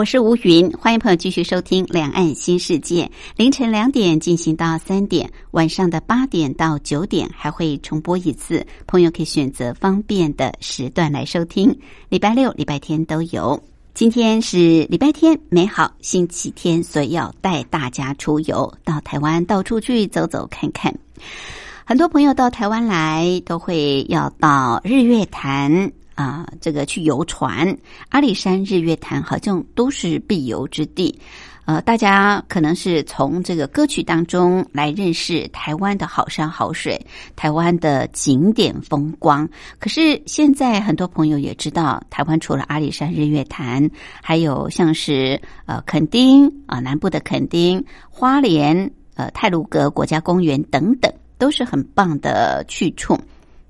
[0.00, 3.04] 我是吴云，欢迎朋友继续收听《两岸新世界》。
[3.36, 11.78] 凌晨两点进行到三点，晚上的八点到九点还会重播一次，朋友可以选择方便的时段来收听。
[12.08, 13.62] 礼拜六、礼拜天都有。
[13.92, 20.94] 今天是礼拜天，美好星期天，所以要带大家出游，到台湾到处去走走看看。
[21.84, 25.92] 很多朋友到台湾来，都会要到日月潭。
[26.20, 27.74] 啊，这个去游船，
[28.10, 31.18] 阿里山日月潭好像都是必游之地。
[31.64, 37.00] 呃，大家可能是从这个歌曲当中来认识台湾的好山好水，
[37.36, 39.48] 台湾的景点风光。
[39.78, 43.88] 可是现在很多朋友也知道，台湾除了阿里山日月潭，
[44.20, 53.16] 还有像是呃垦丁啊，南部的垦丁、花莲、呃泰鲁阁国家公园等等，都是很棒的去处。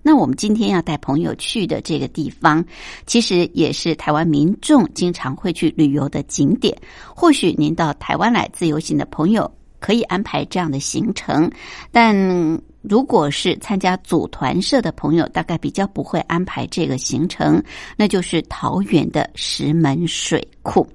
[0.03, 2.65] 那我们今天要带朋友去的这个地方，
[3.06, 6.77] 其实也是台湾民众经常会去旅游的景点。
[7.15, 11.51] 或许您到台湾来自由行的朋友可以安排这样的行程，
[11.91, 17.62] 但如果是参加组团社的朋友，大概比较不会安排这个行程。
[17.97, 20.87] 那就是桃园的石门水库。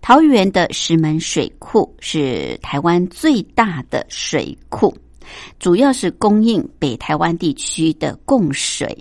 [0.00, 4.92] 桃园的石门水库是台湾最大的水库。
[5.58, 8.96] 主要是供应北台湾地区的供水，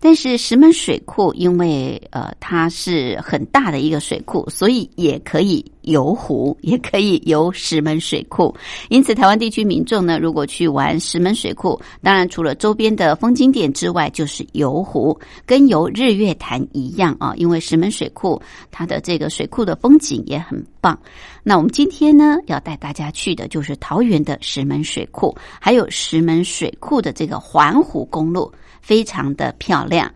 [0.00, 5.64] 但是石门水库因为呃它是很大的一个水库，所以也可以。
[5.82, 8.54] 游湖也可以游石门水库，
[8.88, 17.34] 因此台湾地区民众呢，如果去玩石门水库，当然除了周边的风景点之外，就是游湖，跟游日月潭一样啊。
[17.34, 18.40] 因为石门水库
[18.70, 20.96] 它的这个水库的风景也很棒。
[21.42, 30.12] 那我们今天呢，要带大家去的就是桃园的石门水库，还有石门水库的这个环湖公路，非常的漂亮。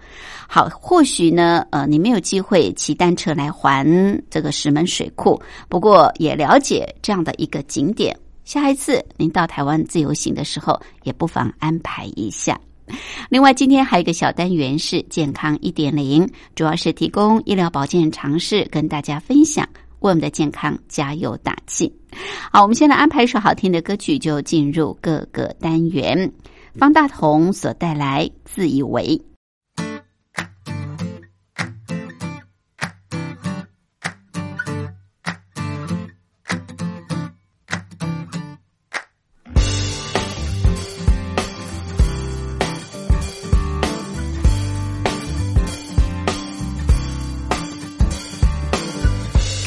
[0.48, 3.86] 好，或许呢，呃，你没有机会骑单车来环
[4.28, 8.14] 这个石门水库，不过也了解这样的一个景点。
[8.44, 12.60] 下一次您到台湾自由行的时候，也不妨安排一下。
[13.28, 21.92] 另外，今天还有一个小单元是健康一点零，主要是提供医疗保健常识跟大家分享，为我们的健康加油打气。
[22.52, 26.32] 好，我们现在安排一首好听的歌曲，就进入各个单元。
[26.78, 29.02] 方大同所带来《自以为》。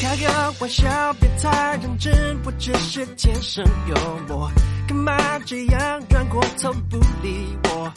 [0.00, 3.96] 开个玩笑别太认真，我只是天生幽
[4.28, 4.48] 默，
[4.90, 7.92] 干嘛这样转过头不理我？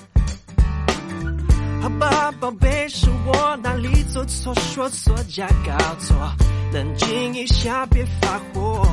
[1.81, 6.15] 好吧，宝贝，是我哪里做错，说错加搞错，
[6.71, 8.85] 冷静一下，别发火，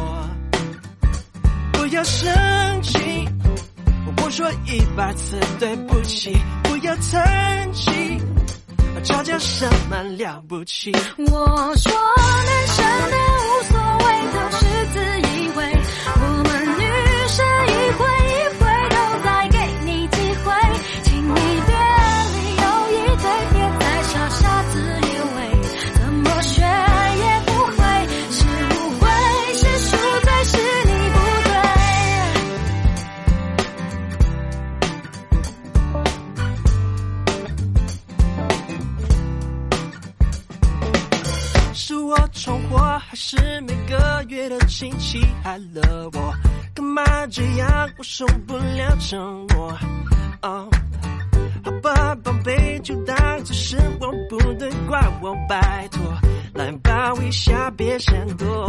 [1.74, 2.32] 不要生
[2.80, 3.28] 气，
[4.22, 8.18] 我说一百次对不起，不要叹气。
[9.04, 10.90] 吵架什么了不起？
[11.18, 11.92] 我说
[12.46, 13.99] 男生的无所谓，
[43.30, 46.34] 是每个月的亲戚害了我？
[46.74, 47.88] 干嘛这样？
[47.96, 49.72] 我受不了沉默。
[50.42, 50.68] 哦，
[51.64, 56.02] 好吧，宝贝，就当这是我不对，怪我，拜托，
[56.54, 58.68] 来抱一下，别闪躲。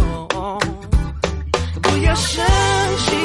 [1.82, 2.46] 不要生
[3.00, 3.16] 气，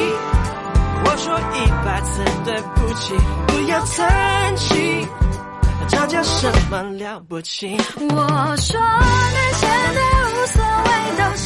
[1.04, 3.14] 我说一百次对不起，
[3.46, 5.06] 不要叹气，
[5.88, 7.76] 吵架什么了不起？
[7.98, 10.00] 我说你现在
[11.14, 11.45] 都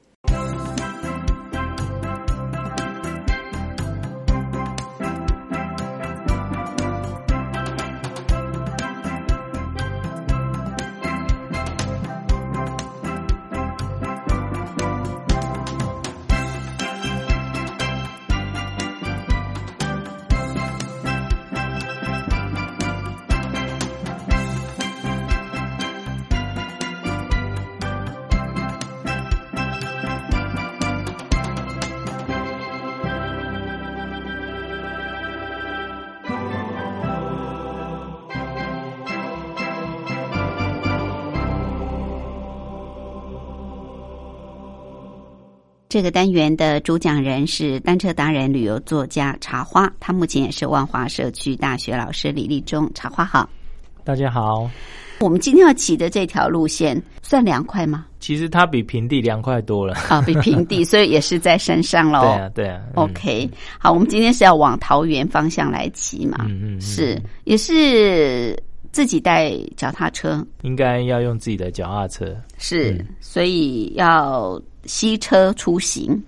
[45.91, 52.89] 这个单元的主讲人是单车达人、旅游作家茶花，他目前也是万华社区大学老师李立忠。
[52.93, 53.49] 茶花好，
[54.05, 54.71] 大家好，
[55.19, 58.05] 我们今天要骑的这条路线算凉快吗？
[58.21, 59.93] 其实它比平地凉快多了。
[60.07, 62.21] 啊，比平地，所以也是在山上喽。
[62.23, 62.81] 对啊，对啊。
[62.95, 66.45] 嗯 OK，好，我们今天是要往桃园方向来骑嘛？
[66.47, 68.57] 嗯嗯嗯是，也是
[68.91, 72.35] 自己带脚踏车，应该要用自己的脚踏车。
[72.57, 76.21] 是，嗯所以要吸车出行，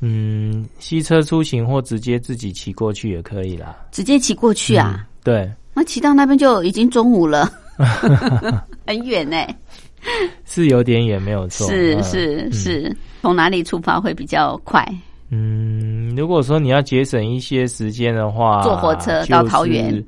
[0.00, 3.76] 嗯，吸车出行或直接自己骑过去也可以啦。
[3.90, 4.94] 直接骑过去啊。
[4.98, 7.50] 嗯对，那骑到那边就已经中午了，
[8.86, 9.36] 很远呢、
[10.46, 11.68] 是有点远，没有错。
[11.68, 14.82] 是嗯是是，从哪里出发会比较快？
[15.28, 20.06] 嗯，如果说你要节省一些时间的话，坐火车到桃园就是。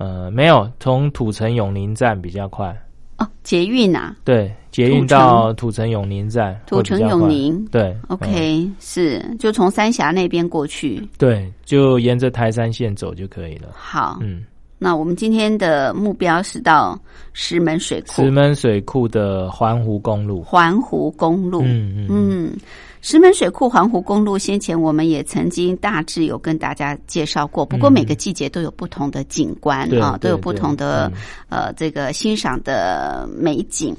[0.00, 2.74] 呃，没有，从土城永宁站比较快。
[3.18, 11.06] 哦，捷运啊，对，捷运到土城永宁站土城永宁对嗯，OK，、是就从三峡那边过去。
[11.18, 13.68] 对，就沿着台山线走就可以了。
[13.74, 14.42] 好，嗯，
[14.78, 16.98] 那我们今天的目标是到
[17.34, 20.42] 石门水库石门水库的环湖公路。
[20.42, 21.60] 环湖公路。
[21.62, 22.56] 嗯嗯嗯，
[23.02, 31.10] 石门水库环湖公路，先前我们也曾经大致有跟大家介绍过，不过每个季节都有不同的景观对啊，都有不同的
[31.48, 33.96] 呃这个欣赏的美景。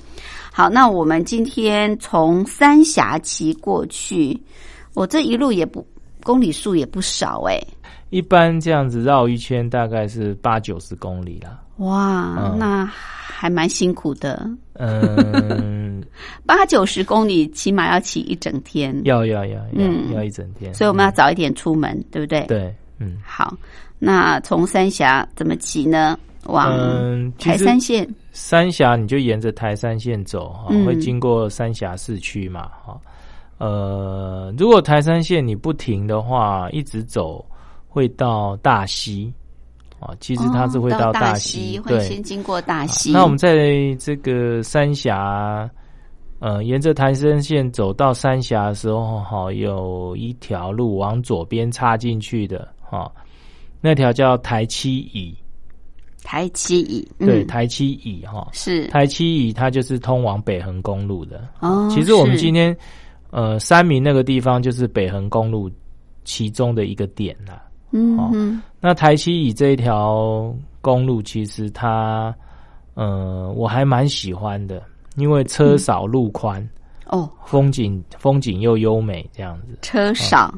[0.52, 4.40] 好，那我们今天从三峡骑过去，
[4.94, 5.86] 我这一路也不
[6.24, 7.60] 公里数也不少哎、
[8.12, 11.61] 一般这样子绕一圈大概是八九十公里啦。
[11.78, 16.04] 哇，嗯那还蛮辛苦的，嗯，
[16.46, 22.46] 八九十公里起码要骑一整天，要要要要、嗯要一整天，所以我们要早一点出门，对不对？。
[22.48, 23.56] 对，嗯好，
[23.98, 26.18] 那从三峡怎么骑呢？
[26.46, 33.00] 往台实山线，三峡你就沿着台山线走哈，嗯会经过三峡市区嘛哈。
[33.60, 37.46] 呃，如果台山线你不停的话，一直走
[37.88, 39.32] 会到大溪
[40.02, 40.14] 啊。
[40.20, 43.12] 其实它是会哦到大溪，会对，先经过大溪。
[43.14, 45.70] 那我们在这个三峡，
[46.40, 53.12] 呃，沿着台山线走到三峡的时候，哈，有一条路往左边插进去的，哈，
[53.80, 55.38] 那条叫台七乙，
[56.24, 61.48] 台七乙，对，嗯台七乙哈，是台七乙它就是通往北横公路的。
[61.60, 62.76] 哦，其实我们今天
[63.30, 65.70] 呃三明那个地方就是北横公路
[66.24, 67.54] 其中的一个点啦。
[67.54, 72.34] 哦嗯哼那台七乙这一条公路，其实它
[72.94, 74.82] 呃我还蛮喜欢的，
[75.16, 76.68] 因为车少路宽，
[77.08, 79.78] 哦，风景风景又优美，这样子。
[79.82, 80.54] 车少，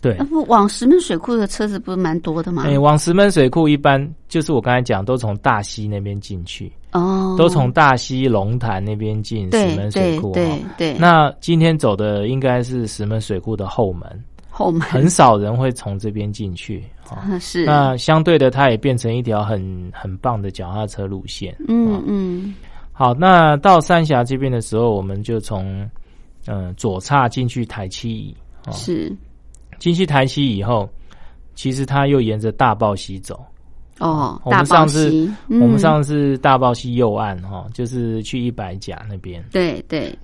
[0.00, 0.16] 对。
[0.18, 2.64] 那，不往石门水库的车子不是蛮多的吗？
[2.66, 10.32] 哎、往石门水库一般就是我刚才讲，都从大溪那边进去，哦，都从大溪龙潭那边进石门水库。
[10.32, 14.24] 对对，那今天走的应该是石门水库的后门，
[14.58, 16.82] 后门很少人会从这边进去。
[17.04, 21.54] 哈啊是那相对的，它也变成一条很很棒的脚踏车路线。
[21.68, 22.54] 嗯嗯
[22.90, 25.82] 好，那到三峡这边的时候，我们就从
[26.46, 28.34] 嗯、呃左岔进去台七乙。
[28.66, 29.14] 哦是
[29.78, 30.88] 进去台七以后，
[31.54, 33.44] 其实它又沿着大豹溪走。
[33.98, 39.44] 哦，我们上次溪，我们嗯上次大豹溪右岸哈、就是去一百甲那边。
[39.52, 40.18] 对对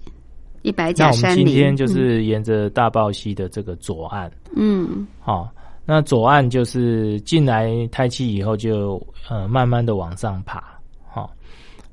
[0.62, 5.06] 一百那甲我们今，天就是沿着大豹溪的这个左岸，嗯。
[5.20, 5.48] 好、
[5.84, 10.62] 那左岸就是进来台七以后就呃慢慢的往上爬，
[11.08, 11.30] 好、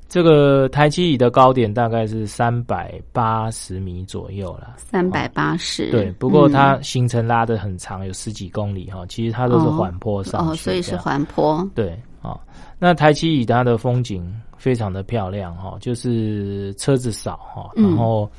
[0.08, 4.74] 这个台七椅的高点大概是三百八十米左右了。
[4.76, 6.52] 三百八十，对，不过嗯。
[6.52, 9.04] 它行程拉的很长，有十几公里哈。
[9.08, 12.38] 其实它都是缓坡上去哦，所以是缓坡，对啊、
[12.78, 17.88] 那台七乙它的风景非常的漂亮哈，就是车子少哈，嗯。
[17.88, 18.30] 然后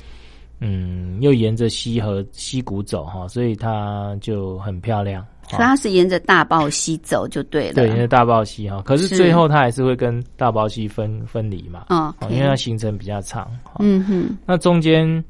[0.64, 5.26] 嗯又沿着溪河溪谷走哈，所以它就很漂亮。
[5.48, 13.50] 所以它是沿着大豹溪走就对了，对，沿着大豹溪哈，可是是最后它还是会跟大豹溪分分离嘛，哦哦，因为它行程比较长。
[13.80, 15.22] 嗯哼，那中间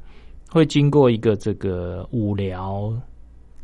[0.49, 2.93] 会经过一个这个五寮，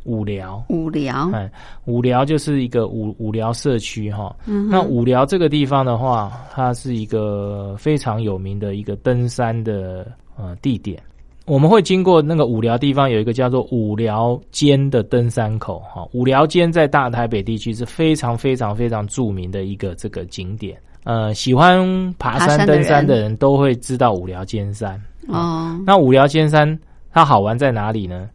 [0.04, 1.50] 五寮，五寮，哎，
[1.86, 4.34] 五寮就是一个五五寮社区哈。
[4.44, 11.00] 嗯那五寮这个地方的话，它是一个非常有名的一个登山的呃地点。
[11.46, 16.06] 我们会经过那个五寮地方，有一个叫做五寮尖的登山口哈。
[16.12, 20.80] 五寮尖在大台北地区是非常非常非常著名的一个这个景点。
[21.04, 25.00] 呃，喜欢爬山登山的人人都会知道五寮尖山。
[25.28, 26.78] 哦，那五寮尖山
[27.10, 28.28] 它好玩在哪里呢？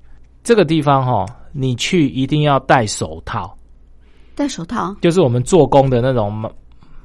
[0.43, 3.55] 这个地方哈、你去一定要戴手套，
[4.35, 6.49] 戴手套，就是我们做工的那种麻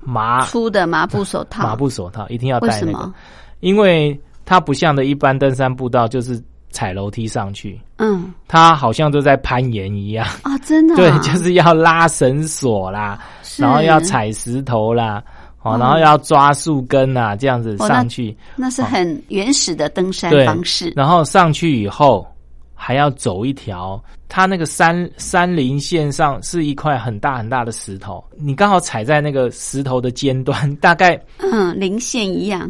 [0.03, 3.15] 麻粗的麻布手套，麻布手套，一定要戴那个什么，？
[3.61, 4.19] 因为
[4.51, 8.35] 它不像的一般登山步道，就是踩楼梯上去，嗯。
[8.49, 10.27] 它好像都在攀岩一样。
[10.43, 13.17] 啊，真的啊，对， 就是要拉绳索啦，
[13.59, 15.23] 然后要，踩石头啦，
[15.63, 15.79] 哦，哦。
[15.79, 18.37] 然后要抓树根啊，这样子上去。
[18.57, 22.27] 那是很原始的登山方式，然后上去以后
[22.75, 32.69] 还要走一条，它那个山山林线上是一块很大很大的石头，你刚好踩在那个石头的尖端，大概嗯，零线一样，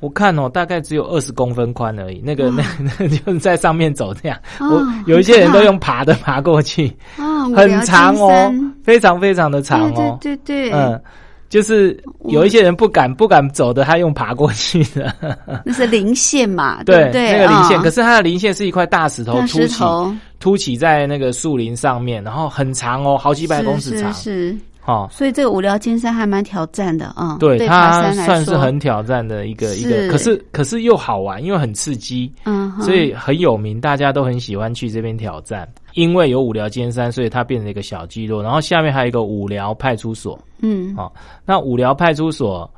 [0.00, 2.20] 我看哦，大概只有二十公分宽而已。
[2.24, 2.62] 那个那
[2.98, 6.88] 那就是在上面走这样，哦我有一些人都用爬的爬过去，
[7.18, 10.18] 哦， 很长哦，非常非常的长哦。
[10.20, 11.00] 对对对，嗯，
[11.48, 15.14] 就是有一些人不敢不敢走的，他用爬过去的。
[15.64, 17.32] 那是零线嘛，对不对？
[17.32, 25.08] 那个零线，哦可是它的零线是一块大石头凸起，头凸起在那个树林上面，然后很长哦，好几百公尺长是是，哦。
[25.10, 27.36] 所以这个五聊尖山还蛮挑战的啊。
[27.38, 35.68] 对，对它算是很挑战的一个一是个，可是可是又好玩，因为很刺激，嗯，所以很有名，大家都很喜欢去这边挑战。
[35.94, 40.38] 因为有五寮尖山，所以它变成一个小聚落，然后下面还有一个五寮派出所。
[40.60, 41.14] 嗯好
[41.44, 42.70] 那五寮派出所，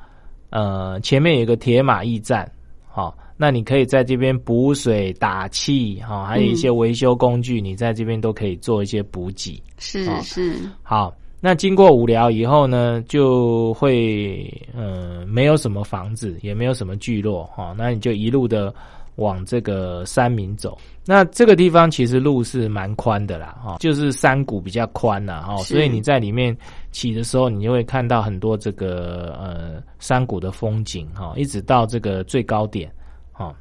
[0.50, 2.48] 呃，前面有一个铁马驿站，
[2.88, 9.60] 好、那你可以在这边补水、打气，哈、还有一些维修工具，你在这边都可以做一些补给。
[9.78, 18.74] 是好是，好，那经过五寮以后呢，就会呃没有什么房子，也没有什么聚落，哈、那你就一路的
[19.14, 20.76] 往这个山民走。
[21.06, 25.74] 那这个地方其实路是蛮宽的啦，哈、就是山谷比较宽啦，哈、是。
[25.74, 26.54] 所以你在里面
[26.90, 32.92] 骑的时候，你就会看到很多这个呃山谷的风景，哈、一直到这个最高点，
[33.32, 33.54] 哈、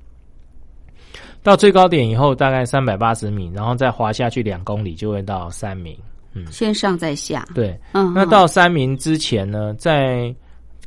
[1.43, 5.77] 到最高点以后，大概三百八十米，然后再滑下去两公里，就会到山
[6.37, 6.51] 民。
[6.51, 10.33] 先上再下，对，嗯，那到三明之前呢，在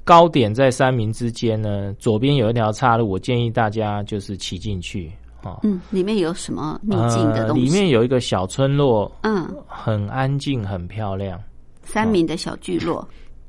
[0.04, 5.10] 高点在三明之间呢，左边有一条岔路，我建议大家就是骑进去
[5.42, 5.58] 啊。
[5.62, 7.64] 嗯，里面有什么秘境的呃，东西？
[7.64, 11.40] 里面有一个小村落，嗯，很安静，很漂亮。
[11.82, 13.06] 三明的小聚落，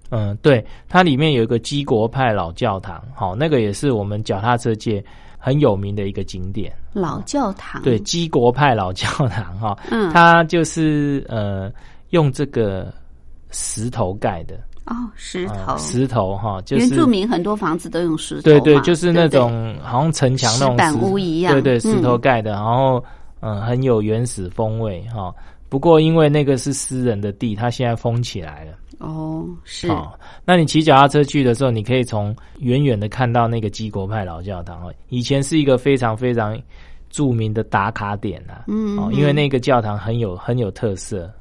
[0.10, 5.04] 嗯，对，它里面有一个基国派老教堂，好，那个也是我们脚踏车界
[5.38, 6.74] 很有名的一个景点。
[6.94, 11.72] 老教堂，对，基国派老教堂哈，嗯它就是呃
[12.12, 12.94] 用这个
[13.50, 23.04] 石头盖的，哦，石头，啊石头哈，就是原住民很多房子都用石头嘛，对对，就是那种好像城墙那种石板石屋一样对对，石头嗯盖的，然后
[23.42, 25.34] 嗯很有原始风味哈。
[25.68, 28.74] 不过因为那个是私人的地，它现在封起来了。
[29.00, 30.12] 哦，是哦，
[30.46, 36.56] 那你骑脚踏车去的时候，你可以从远远的看到那个基国派老教堂哦，以前是一个非常非常
[37.10, 38.66] 著名的打卡点啊。
[38.68, 41.24] 嗯哦，因为那个教堂很有很有特色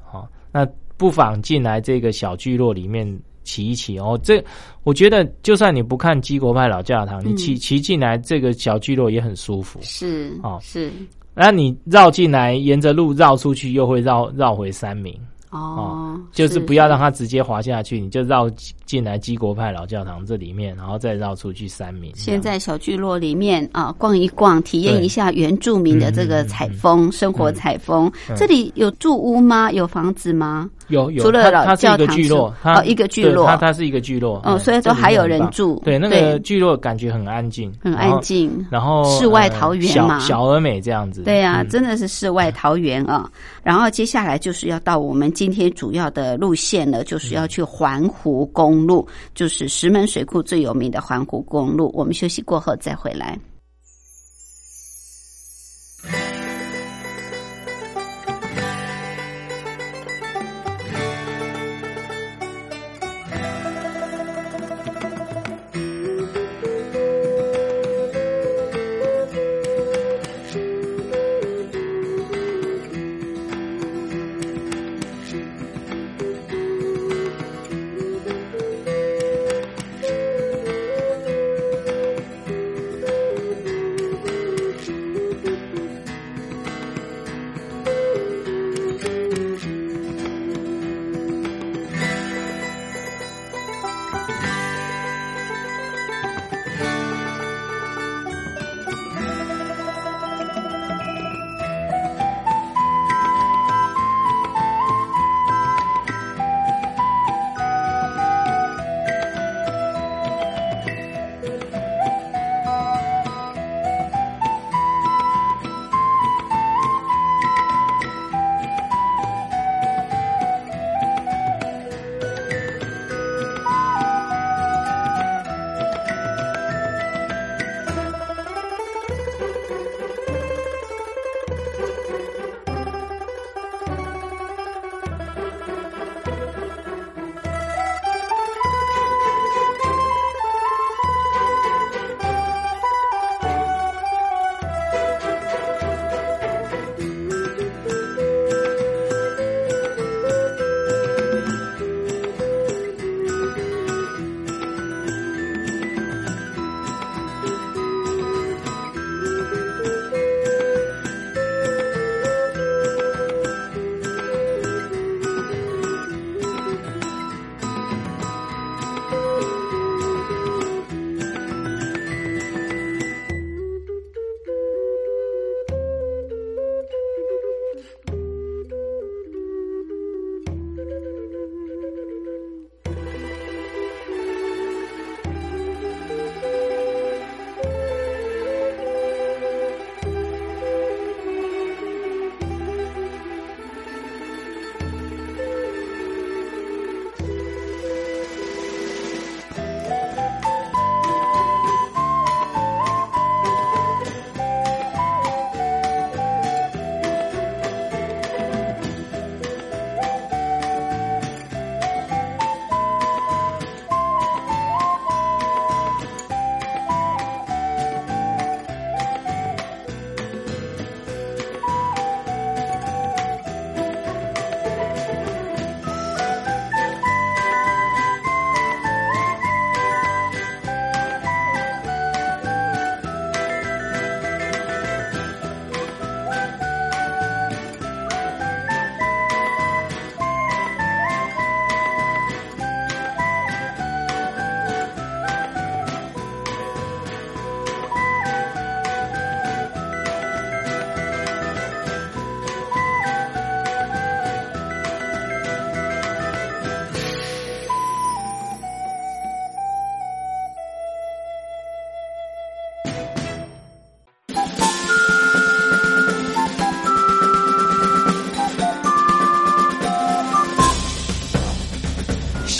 [0.51, 0.67] 那
[0.97, 4.19] 不妨进来这个小聚落里面骑一骑哦。
[4.23, 4.43] 这
[4.83, 9.79] 我觉得，就算你不看基国派老教堂，你骑骑进来这个小聚落也很舒服。
[9.81, 10.91] 是哦是
[11.33, 15.17] 那你绕进来，沿着路绕出去，又会绕绕回三明。
[15.51, 18.49] 哦，就是不要让它直接滑下去，你就绕
[18.85, 22.11] 进来基国派老教堂这里面，然后再绕出去三米。
[22.15, 28.11] 现在小聚落里面啊，逛一逛，体验一下原住民的这个采风、生活采风。
[28.29, 29.71] 嗯这里有住屋吗？
[29.71, 30.69] 有房子吗？
[30.87, 41.23] 有有，除了老教堂聚落，它哦一个聚落它它是一个聚落，哦嗯所以都还有人住对，那个聚落感觉很安静，很安静然后世外呃桃源嘛小小而美这样子。
[41.23, 43.29] 对呀、嗯真的是世外桃源啊！
[43.63, 51.91] 然后接下来就是要到我们今天主要的路线了，就是要去环湖公路，就是石门水库最有名的环湖公路。
[51.93, 53.37] 我们休息过后再回来。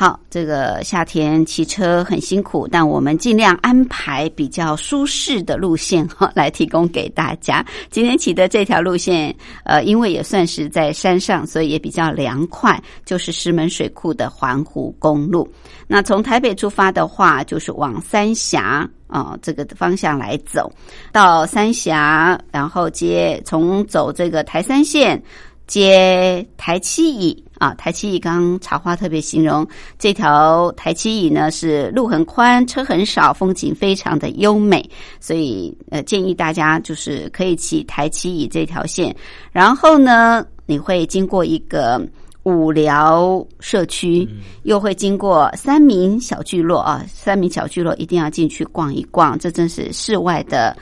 [0.00, 7.66] 好，这个夏天骑车很辛苦，但我们尽量安排比较舒适的路线哈，来提供给大家。
[7.90, 9.34] 今天骑的这条路线，
[9.64, 15.52] 呃，因为也算是在山上，所以也比较凉快，就是石门水库的环湖公路。
[15.88, 20.70] 那从台北出发的话，就是往三峡啊、这个方向来走，
[21.10, 25.20] 到三峡，然后接从走这个台三线。
[25.68, 29.64] 接台七乙啊，台七乙刚茶花特别形容
[29.98, 34.88] 这条台七乙呢是路很宽，车很少，风景非常的优美，
[35.20, 39.14] 所以呃建议大家就是可以骑台七乙这条线，
[39.52, 42.00] 然后呢你会经过一个
[42.44, 44.26] 五寮社区，
[44.62, 50.74] 又会经过三民小聚落啊，三民小聚落一定要进去逛一逛，这真是世外的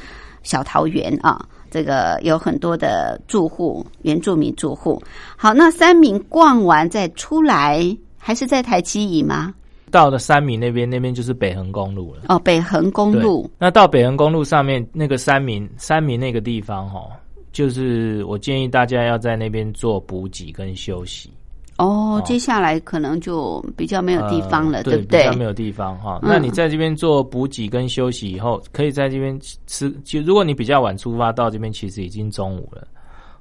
[0.45, 1.45] 小桃源啊。
[1.71, 5.03] 这个有很多的住户，原住民住户。
[5.37, 9.55] 好，那三明逛完再出来，还是在台七乙吗？
[9.91, 12.23] 到了三明那边，那边就是北横公路了。
[12.29, 13.49] 哦，北横公路。
[13.59, 17.09] 那到北横公路上面那个三明三明那个地方哈、
[17.53, 21.31] 就是我建议大家要在那边做补给跟休息。
[21.79, 25.33] 哦哦，接下来可能就比较没有地方了，呃对不对比较？
[25.35, 26.19] 没有地方哈。
[26.23, 29.91] 嗯那你在这边做补给跟休息以后，可以在这边吃。
[30.05, 32.87] 就如果你比较晚出发，到这边其实已经中午了。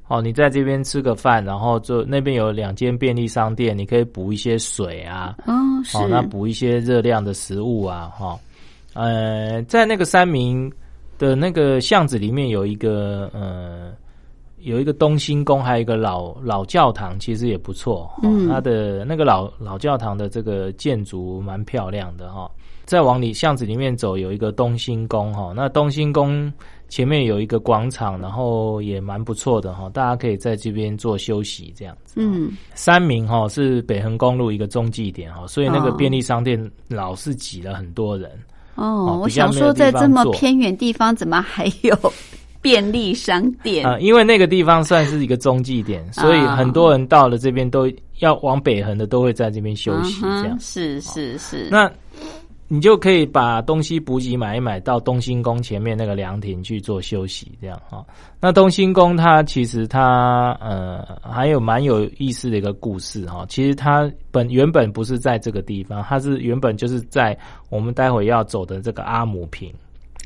[0.07, 5.97] 哦，你在这边吃个饭，然后就那边有两间便利商店，你可以补一些水啊，哦，是。
[5.97, 8.37] 哦，那补一些热量的食物啊，哈、
[8.93, 10.71] 呃，在那个三明
[11.17, 13.93] 的那个巷子里面有一个呃，
[14.65, 18.11] 有一个东兴宫，还有一个老老教堂，其实也不错。
[18.17, 22.49] 哦、嗯它的那个老老教堂的这个建筑蛮漂亮的哈、
[22.83, 26.51] 再往里巷子里面走，有一个东兴宫哈、那东兴宫
[26.89, 32.15] 前面有一个广场，然后也蛮不错的哈、大家可以在这边做休息这样子。
[32.17, 38.31] 嗯，三明哈、是北横公路一个中继点哈、所以那个哦便利商店老是挤了很多人。
[38.73, 41.95] 哦，哦我想说，在这么偏远地方，怎么还有
[42.65, 43.85] 便利商店？
[43.85, 47.87] 啊、因为那个地方算是一个中继点，所以很多人到了这边都
[48.21, 50.57] 要往北横的，都会在这边休息这样。
[50.59, 51.67] 是是是。
[51.69, 51.91] 那
[52.67, 58.03] 你就可以把东西补给买一买，到东兴宫前面那个凉亭去做休息，这样哈、
[58.41, 67.37] 那东兴宫它其实它呃还有蛮有意思的一个故事哈、其实它本原本不是在这个地方，它是原本就是在
[67.69, 69.71] 我们待会要走的这个阿姆坪，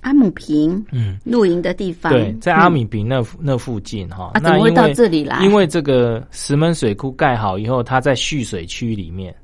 [0.02, 1.18] 阿姆坪嗯。
[1.24, 5.44] 露营的地方，对，在阿嗯米坪那、那附近哈，啊，怎么会到这里来？
[5.44, 9.36] 因为这个石门水库盖好以后，它在蓄水区里面，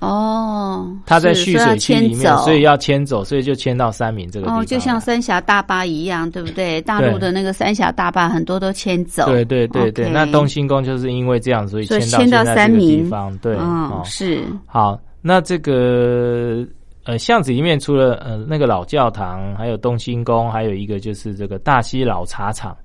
[0.00, 6.80] 哦，它在蓄水区里面，所以要迁走，所以就迁到三明这个地方哦，就像三峡大坝一样，对不对？
[6.82, 13.36] 大陆的那个三峡大坝很多都迁走，对对对对那东兴宫就是因为这样，所以迁到三明地方。
[13.38, 16.64] 对，嗯，哦，是好，那这个
[17.08, 22.76] 呃巷子里面除了呃那个老教堂，还有东兴宫，还有一个就是这个大溪老茶厂。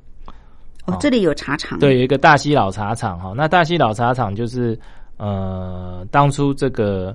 [0.86, 3.34] 哦，这里有茶厂，对，有一个大溪老茶厂哈。
[3.36, 4.80] 那大溪老茶厂就是
[5.18, 7.14] 呃，当初这个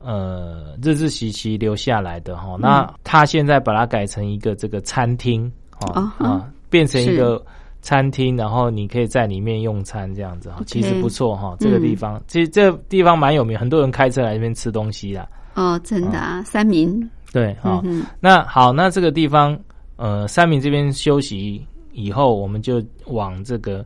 [0.00, 2.56] 呃日治时期留下来的嗯哈。
[2.58, 7.44] 那他现在把它改成一个这个餐厅哦啊变成一个
[7.82, 11.54] 餐厅，然后你可以在里面用餐这样子其实不错哈。
[11.60, 15.28] 这个地嗯方其实这个地方蛮有名，很多人开车来这边吃东西啦。
[15.56, 19.58] 哦，真的啊，三明，对，好、嗯，那好，那这个地方，
[19.96, 23.84] 呃，三明这边休息以后，我们就往这个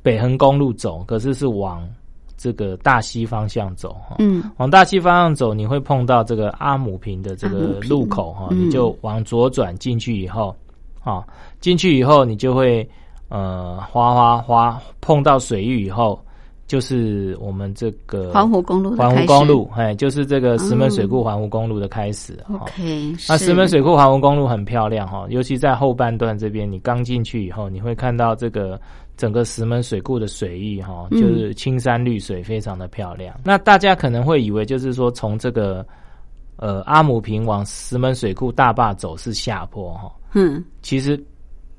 [0.00, 1.86] 北横公路走，可是是往
[2.36, 4.14] 这个大溪方向走哈。
[4.20, 8.66] 嗯，往大溪方向走，你会碰到这个阿姆坪的这个路口哈，嗯。
[8.66, 10.54] 你就往左转进去以后，
[11.02, 11.26] 啊，
[11.58, 12.88] 进去以后你就会
[13.28, 16.24] 呃滑滑滑碰到水域以后，
[16.68, 22.34] 就是我们这个环湖公路环湖公路，哎，就是这个石门水库环湖公路的开始。
[22.46, 22.60] 哦。
[22.60, 28.78] OK，那石门水库环湖公路很漂亮哈，尤其在后半段这边，你刚进去以后，你会看到这个
[29.16, 31.18] 整个石门水库的水域哈，嗯。
[31.18, 33.34] 就是青山绿水，非常的漂亮。
[33.42, 35.84] 那大家可能会以为就是说从这个
[36.56, 40.62] 呃阿姆平往石门水库大坝走是下坡哈，嗯。
[40.82, 41.18] 其实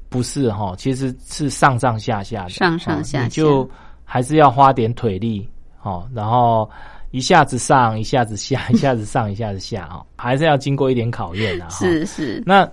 [0.09, 3.21] 不是哈，其实是上上下下的，上上下下。
[3.21, 3.69] 哦你就
[4.11, 5.47] 还是要花点腿力
[5.83, 6.67] 哦，然后
[7.11, 11.69] 一下子上，一下子下， 一下子上，一下子下哦，还是要经过一点考验啊。
[11.69, 12.67] 哈是是那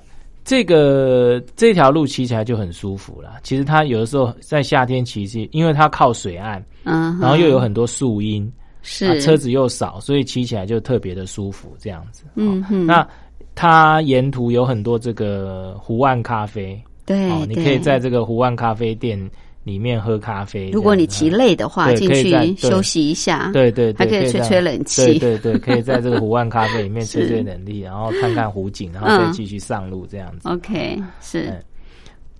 [0.46, 3.34] 这个这条路骑起来就很舒服了。
[3.42, 11.76] 其实它有的时候在夏天骑，是因为它靠水岸，嗯，然后又有很多树荫，是啊车子又少，所以骑起来就特别的舒服。
[11.78, 13.06] 这样子，嗯哼，那
[13.54, 19.18] 它沿途有很多这个湖岸咖啡，对哦，你可以在这个湖岸咖啡店
[19.66, 20.70] 里面喝咖啡。
[20.70, 25.18] 如果你骑累的话，进去休息一下，对对对，还可以吹吹冷气。
[25.18, 30.48] 对对对，可以在这个湖岸咖啡里面 吹吹冷气，然后看看湖景，然后嗯再继续上路这样子。
[30.48, 31.48] OK，是。
[31.48, 31.60] 嗯。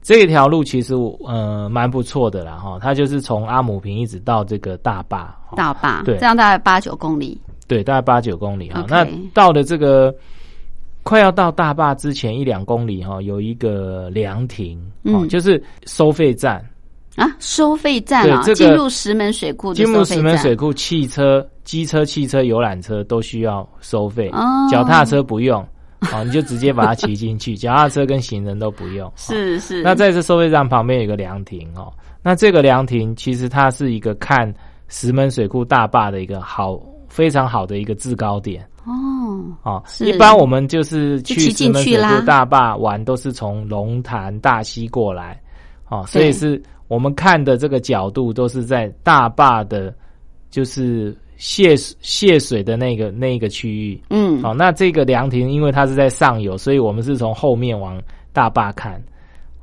[0.03, 5.57] 这条路其实我呃蛮不错的啦哈，它就是从阿姆坪一直到这个大坝，哈。
[5.57, 6.17] 大坝，对。
[6.19, 7.37] 这样大概八九公里，
[7.67, 8.87] 对，大概八九公里哈。
[8.89, 10.15] 那到了这个
[11.03, 15.29] 快要到大坝之前一两公里哈，有一个凉亭，哦，嗯。
[15.29, 16.65] 就是收费站。
[17.17, 20.17] 啊，收费站啊，对这个进入石门水库的金木收费站。
[20.19, 24.69] 石门水库汽车、机车、汽车、游览车都需要收费，哦。
[24.71, 25.67] 脚踏车不用，
[26.13, 29.09] 哦，你就直接把它骑进去， 脚踏车跟行人都不用。
[29.09, 29.13] 哦。
[29.17, 31.91] 是是，那在这收费站旁边有一个凉亭哦，
[32.23, 34.53] 那这个凉亭其实它是一个看
[34.89, 38.63] 石门水库大坝的一个好非常好的一个制高点。
[38.85, 38.93] 哦，
[39.63, 39.83] 哦。
[39.87, 40.05] 是。
[40.05, 45.41] 一般我们就是去石门水库大坝玩，都是从龙潭、大溪过来
[45.89, 49.95] 哦，所以是我们看的这个角度都是在大坝的，
[50.51, 54.01] 就是泄泄水的那个那个区域。
[54.11, 58.01] 嗯，好、那这个凉亭因为它是在上游，所以我们是从后面往
[58.33, 58.95] 大坝看，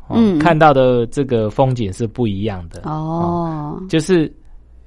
[0.08, 2.82] 哦、嗯看到的这个风景是不一样的。
[2.84, 4.32] 哦，就是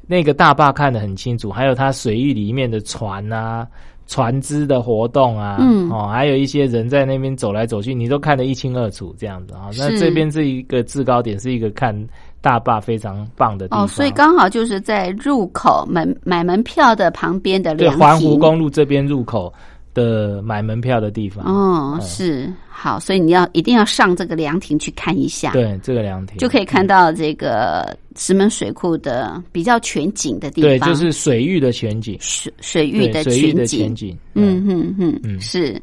[0.06, 3.66] 那个大坝看得很清楚，还有它水域里面的船啊、
[4.06, 11.92] 船只的活动啊，嗯哦，还有一些人在那边走来走去，你都看得一清二楚，这样子啊、那这边是一个制高点，是一个看
[12.40, 13.84] 大坝非常棒的地方。
[13.84, 18.38] 哦，所以刚好就是在入口门买门票的旁边的凉对环湖。
[18.38, 19.52] 公路这边入口
[19.96, 21.42] 的买门票的地方。
[21.46, 22.00] 哦，嗯。
[22.06, 26.36] 是好，所以你要一定要上这个凉亭去看一下，，对，这个凉亭。
[26.36, 34.16] 就可以看到这个石门水库的比较全景的地对，方，就是水域的全景，水水域的对水域的全景。
[34.34, 35.18] 嗯嗯。
[35.24, 35.40] 嗯。
[35.40, 35.80] 是。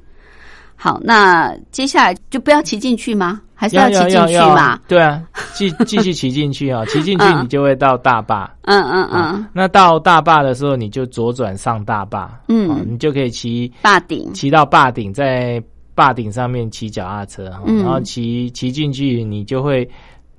[0.83, 3.39] 好，那接下来就不要骑进去吗？
[3.55, 4.77] 还是要骑进去要嘛？
[4.85, 8.43] 对啊，继 继续骑进去啊，骑进去嗯你就会到大坝。
[8.63, 15.63] 嗯嗯啊嗯那到大坝的时候，你就左转上大坝，嗯啊你就可以骑坝顶，骑到坝顶，在
[15.95, 19.89] 坝顶上面骑脚踏车，哈嗯然后骑骑进去，你就会，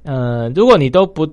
[0.02, 1.26] 呃，如果你都不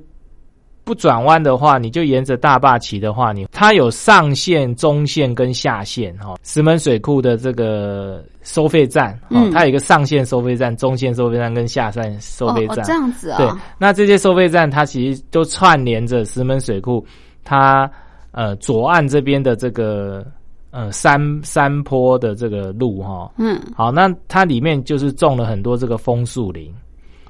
[0.84, 6.36] 不转弯的话，你就沿着大坝骑的话，你它有上线、中线跟下线哈。
[6.44, 12.80] 石门水库的这个收费站，哦嗯，它有一个上线收费站、中线收费站跟下线收费站。
[12.80, 17.06] 哦哦，这样子啊对啊，，那这些收费站它其实都串联着石门水库，
[17.44, 17.90] 它
[18.32, 20.26] 呃左岸这边的这个
[20.72, 23.32] 呃山山坡的这个路哈。
[23.38, 26.74] 嗯，好，那它里面就是种了很多这个枫树林，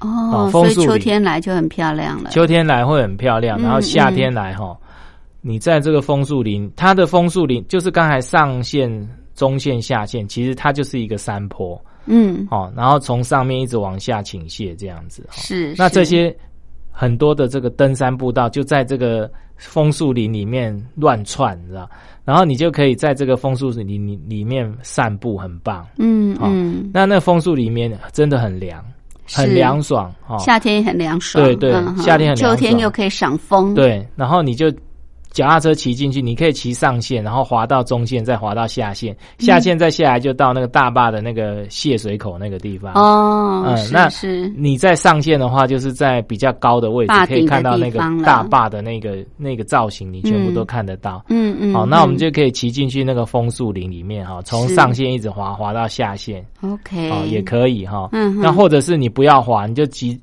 [0.02, 2.30] 哦哦，所以秋枫树林天来就很漂亮了。
[2.30, 4.76] 秋天来会很漂亮，嗯然后夏天来哈，
[5.40, 8.90] 你在这个枫树林，它的枫树林就是刚才上线、
[9.34, 15.22] 中线、下线，其实它就是一个山坡嗯，哦，然后从上面一直往下倾泻这样子。
[15.28, 15.70] 哦是。
[15.70, 16.34] 是那这些
[16.90, 21.88] 很多的这个登山步道就在这个枫树林里面乱窜，你知道？
[22.24, 25.82] 然后你就可以在这个枫树林里里面散步，很棒。
[25.82, 28.84] 好嗯嗯，那那枫树里面真的很凉，
[29.32, 30.36] 很凉爽哦。
[30.38, 32.50] 夏天也很凉爽，对对嗯夏天很凉爽。
[32.50, 34.72] 秋天又可以赏枫，，对，然后你就
[35.32, 42.92] 脚踏车骑进去，你可以骑上线，然后滑到中线，再滑到下线，下线再下来就到那个大坝的那个泄水口那个地方。
[42.92, 51.24] 哦，嗯，那是，你在上线的话，就是在比较高的位置，可以看到那个大坝的那个那个造型，你全部都看得到。
[51.28, 58.10] 嗯嗯，好，那我们嗯就可以骑进去那个枫树林里面哈，从上线一直滑滑到下线，OK，哦，也可以哈。
[58.12, 60.20] 嗯哼那或者是你不要滑，你就骑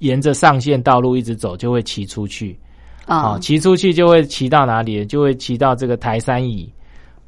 [0.00, 2.58] 沿着上线道路一直走，就会骑出去。
[3.06, 5.04] 哦哦，，骑出去就会骑到哪里？
[5.06, 6.72] 就会骑到这个台山椅。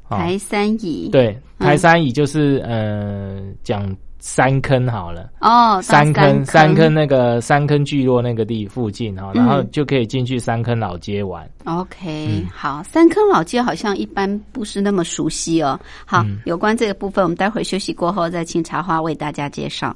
[0.07, 3.83] 哦台山椅，对，台山椅就是呃讲
[4.19, 5.31] 三坑好了。
[5.41, 11.49] 哦，三坑，三坑坑那个三坑聚落那个地附近哈，然后嗯就可以进去三坑老街玩。
[11.63, 15.79] OK，、嗯好，三坑老街好像一般不是那么熟悉哦。
[16.05, 19.95] 好，嗯有关这个部分，我们待会儿休息过后再请茶花为大家介绍。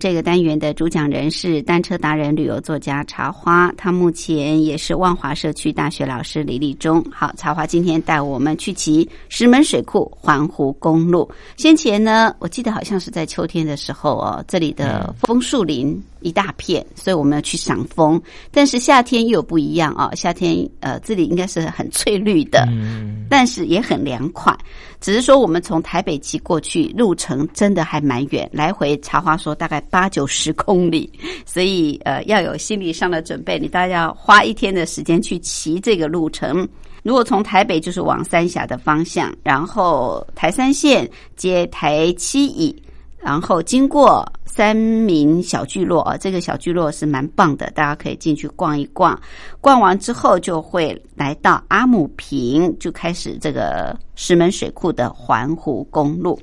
[0.00, 7.04] 这个单元的主讲人是单车达人、旅游作家茶花，他目前也是万华社区大学老师李立忠。
[7.12, 11.30] 好，茶花今天带我们去骑石门水库环湖公路。
[11.58, 18.20] 先前呢，我记得好像是在秋天的时候哦，这里的枫树林一大片，所以我们要去赏枫。
[18.50, 24.56] 但是夏天又有不一样啊、夏天呃，这里应该是很翠绿的，嗯，但是也很凉快。
[25.00, 31.10] 只是说我们从台北骑过去，路程真的还蛮远，来回茶花说大概八九十公里，
[31.46, 36.68] 所以呃要有心理上的准备，你大概要花一天的时间去骑这个路程。
[37.02, 42.76] 如果从台北就是往三峡的方向，然后台三线接台七乙，
[43.22, 49.20] 然后经过三民小聚落啊，这个小聚落是蛮棒的，大家可以进去逛一逛。
[49.60, 56.38] 逛完之后就会来到阿姆坪，就开始这个石门水库的环湖公路。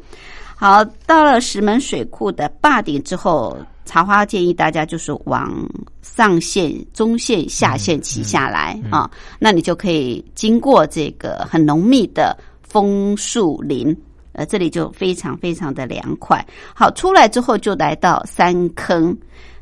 [0.55, 5.53] 好，到了石门水库的坝顶之后，茶花建议大家就是往
[6.01, 9.09] 上线、中线、下线骑下来、啊，
[9.39, 13.95] 那你就可以经过这个很浓密的枫树林。
[14.37, 16.45] 呃，这里就非常非常的凉快。
[16.73, 19.17] 好，出来之后就来到三坑，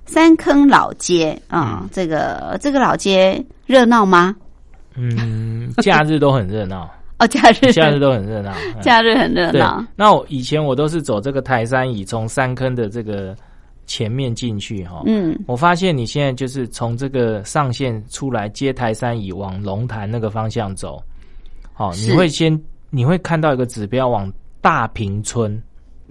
[0.06, 4.36] 三坑老街啊、这个这个老街热闹吗？
[4.96, 8.52] 嗯，假日都很热闹，哦，假日假日都很热闹。
[8.52, 13.36] 嗯假日很热对闹，，那我以前我都是走这个台山乙，从三坑的这个
[13.88, 15.04] 前面进去哈。
[15.06, 21.02] 嗯，我发现你现在就是从这个上线出来接台山乙往龙潭那个方向走，
[21.74, 24.32] 好、是你会先你会看到一个指标往
[24.66, 25.62] 大平村。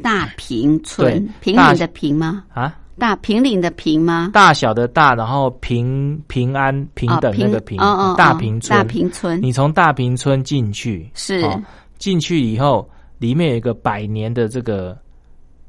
[0.00, 2.44] 大平村平岭的平吗？
[2.54, 4.30] 啊，大平岭的平吗？
[4.32, 9.42] 大小的大，然后平平安平哦等那个平，哦哦，哦大平村，大平村。
[9.42, 11.42] 你从大平村进去是。
[11.42, 11.60] 哦
[11.96, 12.88] 进去以后，
[13.18, 14.96] 里面有一个百年的这个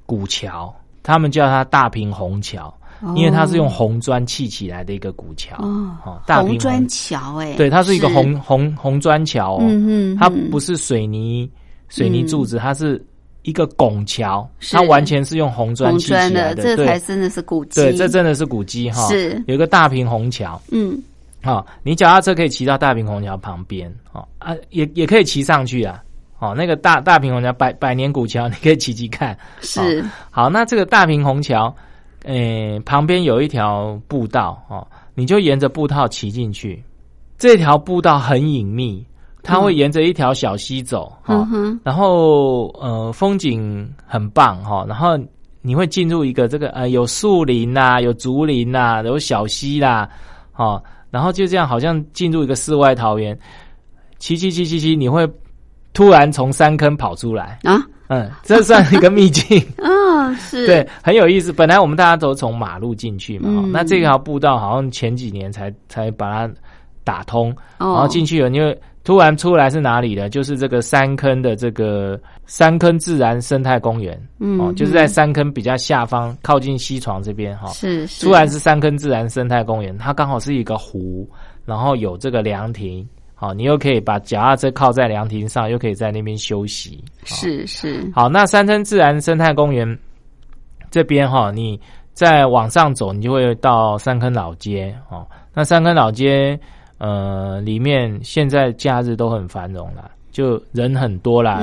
[0.05, 2.71] 古桥，他们叫它大平红桥，
[3.15, 5.55] 因为它是用红砖砌起来的一个古桥。
[5.59, 11.49] 哦哦，大平红砖桥，哎，对，它是一个红红红砖桥哦，嗯嗯，它嗯不是水泥
[11.89, 13.03] 水泥柱子，它是
[13.43, 19.07] 一个拱桥，它完全是用红砖砌起来的，这才真的是古迹，对，这真的是古迹哈。
[19.07, 19.43] 是。
[19.47, 21.01] 有一个大平红桥，嗯。
[21.43, 26.01] 好，你脚踏车可以骑到大平红桥旁边，哦啊，也也可以骑上去啊。
[26.39, 29.37] 哦，那个大大平红桥百百年古桥，你可以骑骑看。
[29.61, 30.03] 是。
[30.31, 31.73] 好，那这个大平红桥，
[32.23, 36.83] 呃，旁边有一条步道哦，你就沿着步道骑进去。
[37.37, 39.05] 这条步道很隐秘，
[39.45, 45.17] 它会沿着一条小溪走，哈、嗯然后呃，风景很棒哈、然后
[45.61, 50.09] 你会进入一个这个呃有树林啦、有竹林啦、有小溪啦，
[50.55, 50.81] 哦，
[51.11, 53.37] 然后就这样好像进入一个世外桃源。
[54.17, 55.29] 骑骑骑骑骑，你会
[55.93, 59.61] 突然从山坑跑出来，啊，嗯，这算一个秘境。
[59.77, 61.51] 哦， 是，对，很有意思。
[61.51, 66.53] 本来我们大家都从马路进去嘛，那这条步道好像前几年才才把它
[67.03, 68.75] 打通，哦，然后进去了，你会
[69.05, 70.27] 突然出来是哪里的？
[70.27, 77.67] 就是这个山坑的这个山坑自然生态公园，嗯哦，就是在山坑比较下方，靠近西床这边哈。
[77.67, 81.29] 是是，突然是山坑自然生态公园，它刚好是一个湖，
[81.65, 86.99] 然后有这个凉亭，好，你又可以把脚踏车靠在凉亭上，又可以在那边休息。
[87.21, 89.87] 哦是是，好，那三坑自然生态公园
[90.89, 91.79] 这边哈，你
[92.13, 95.27] 再往上走，你就会到三坑老街哦。
[95.53, 96.59] 那三坑老街
[96.97, 101.61] 呃里面现在假日都很繁荣啦，就人很多啦，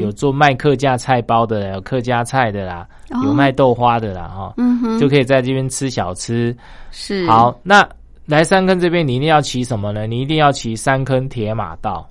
[0.00, 4.54] 有做卖客家菜包的，有客家菜的啦，哦有卖豆花的啦哈，
[4.98, 6.56] 就可以在这边吃小吃。
[6.90, 7.86] 是好，那
[8.26, 10.06] 来三坑这边，你一定要骑什么呢？
[10.06, 12.08] 你一定要骑三坑铁马道。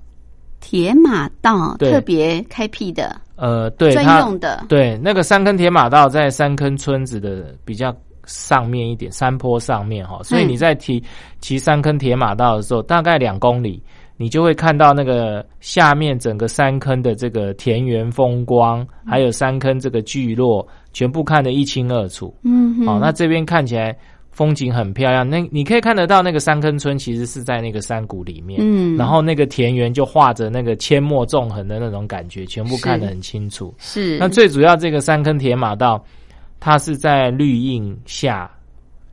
[0.60, 7.94] 铁马道特别开辟的呃，对，专用的，对，那个三坑铁马道在三坑村子的比较
[8.26, 10.48] 上面一点，山坡上面哈，所以嗯。
[10.48, 11.02] 你在骑
[11.40, 13.82] 骑三坑铁马道的时候，大概两公里，
[14.16, 22.34] 你就会看到那个下面整个山坑的这个田园风光，还有山坑这个聚落，全部看得一清二楚。
[22.44, 23.96] 嗯好，哦，那这边看起来
[24.30, 33.74] 风景很漂亮，那你可以看得到那个山坑村其实是在那个山谷里面，嗯，然后那个田园就画着那个阡陌纵横的那种感觉，全部看得很清楚。
[33.78, 34.18] 是。
[34.18, 36.04] 那最主要这个三坑铁马道，
[36.64, 38.50] 它是在绿荫下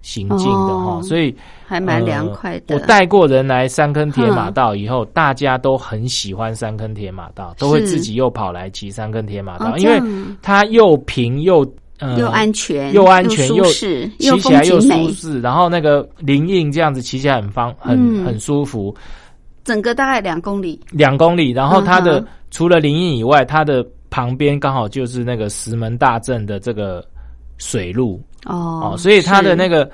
[0.02, 1.36] 行进的哈、哦所以
[1.68, 2.76] 还蛮凉快的。
[2.76, 10.02] 呃我带过人来三坑铁马道以后，大家都很喜欢三坑铁马道，都会自己又跑来骑三坑铁马道，哦因为
[10.42, 18.24] 它又平又呃又安全又安全又舒适又骑起来又舒适，然后那个林荫这样子骑起来很方很、嗯。
[18.24, 18.96] 很舒服，
[19.66, 20.80] 整个大概两公里。
[20.92, 27.02] 两公里，然后它的、嗯除了林荫以外，它的旁边刚好就是那个石门大镇的这个
[27.62, 29.90] 水路哦哦，所以它的那个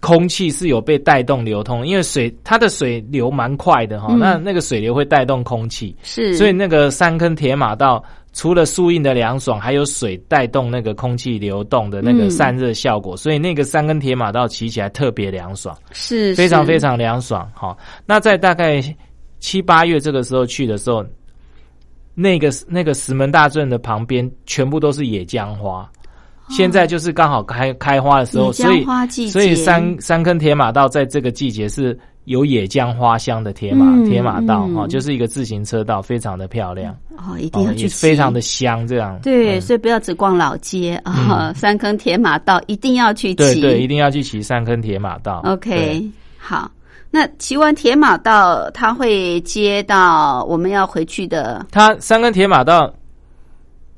[0.00, 8.04] 空气是有被带动流通，因为水它的水流蛮快的哈、嗯那那个水流会带动空气，是，所以那个三坑铁马道
[8.34, 15.76] 除了树荫的凉爽，还有水带动那个空气流动的那个嗯散热效果，所以那个三根铁马道骑起来特别凉爽。
[15.92, 17.50] 是非常非常凉爽。
[17.54, 18.80] 好，那在大概
[19.40, 21.04] 七八月这个时候去的时候，
[22.14, 25.90] 那个那个石门大镇的旁边全部都是野姜花。
[26.48, 39.18] 现在就是刚好开开花的时候，所以花季所以三三坑铁马道在这个季节是有野姜花香的铁马嗯铁马道嗯哈、就是一个自行车道，非常的漂亮，哦，一定要去骑非常的香，这样。
[39.22, 39.60] 对，嗯。
[39.60, 43.34] 所以不要只逛老街啊，三坑铁马道一定要去骑。
[43.34, 45.40] 对对，一定要去骑三坑铁马道。
[45.44, 46.06] OK，
[46.38, 46.70] 好。
[47.10, 52.92] 那骑完铁马道，它会接到我们要回去的，它三坑铁马道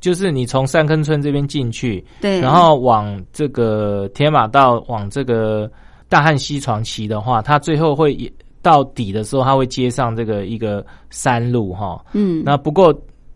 [0.01, 5.71] 就是你从三坑村这边进去，对，然后往这个铁马道往这个
[6.09, 8.33] 大汉溪床骑的话，它最后会
[8.63, 12.03] 到底的时候，它会接上这个一个山路哈。
[12.13, 12.93] 嗯，那不过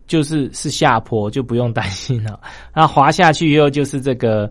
[0.07, 2.41] 就是是下坡，就不用担心了。
[2.75, 4.51] 那滑下去以后就是这个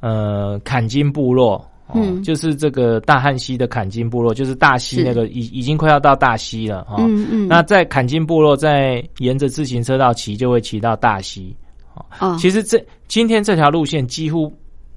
[0.00, 1.64] 呃坎金部落。
[1.92, 2.22] 哦嗯。
[2.22, 6.96] 就是这个大汉溪的坎金部落，就是大溪那个已已经快要到大溪了哈。
[6.98, 11.54] 嗯嗯，那在坎金部落，在沿着自行车道骑，就会骑到大溪。
[12.18, 14.52] 哦，其实这今天这条路线几乎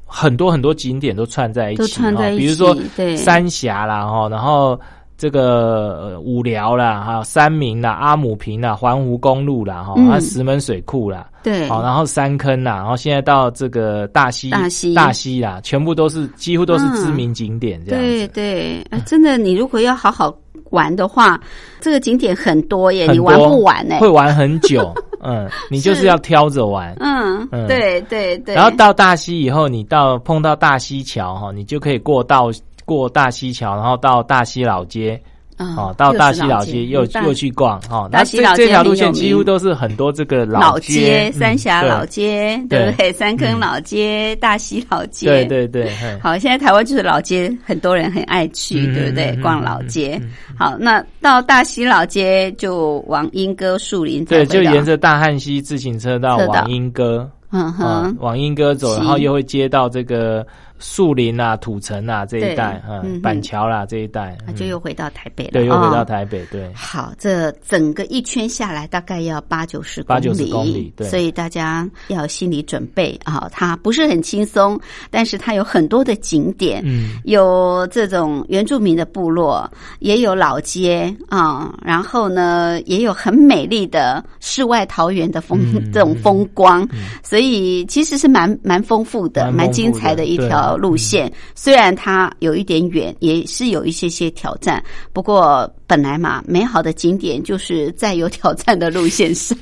[0.05, 2.01] 很多很多景点都串在一起，
[2.37, 3.15] 比如说对。
[3.17, 4.79] 三峡啦，哈，然后
[5.17, 18.07] 这个呃五寮啦，还有三明啦、阿姆平啦、环湖公路啦，哈，嗯还有石门水库啦，对，好，然后三坑啦，然后现在到这个大溪、大溪大溪啦，全部都是几乎都是知名景点这样子。
[18.07, 20.35] 对对，啊真的，你如果要好好
[20.71, 21.39] 玩的话，
[21.79, 23.99] 这个景点很多耶，很你玩不完呢。
[23.99, 24.93] 会玩很久，
[25.23, 26.93] 嗯，你就是是要挑着玩。
[26.99, 28.53] 嗯，嗯对对对。
[28.53, 32.51] 然后到大溪以后，你到碰到大溪桥哈，你就可以过到
[32.85, 35.19] 过大溪桥，然后到大溪老街
[35.57, 38.09] 啊哦，到大溪老街街又又去逛哈。
[38.11, 43.11] 那这大溪老街这条路线几乎都是很多这个老街三峡老街，对对不对？
[43.13, 49.35] 三坑嗯老街、大溪老街，对对对，好，现在台湾就是老街，很多人很爱去，嗯对不对？
[49.41, 50.21] 逛老街。
[50.59, 60.45] 好，那到大溪老街就往莺歌树林再对，就沿着大汉溪自行车道往莺歌嗯啊哼，，往莺歌走，然后又会接到这个
[60.79, 64.55] 树林啊、土城啊这一带，嗯板桥啦这一带，那嗯。
[64.55, 66.71] 就又回到台北了，对，又回到哦台北，对。
[66.73, 71.07] 好，这整个一圈下来大概要八九十公里，八九十公里对。
[71.07, 73.49] 所以大家要有心理准备啊。
[73.51, 79.69] 它不是很轻松，但是它有很多的景点，嗯，有这种原住民的部落，
[79.99, 86.87] 也有老街啊、然后呢，也有很美丽的世外桃源的风、嗯这种风光，
[87.23, 91.29] 所以其实是蛮蛮丰富的蛮精彩的一条路线。
[91.53, 99.57] 虽然它有一点远，也是有一些些挑战，不过本来嘛，美好的景点就是在有挑战的路线上。